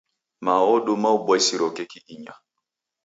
[0.45, 2.33] Mao oduma uboisiro keki inya.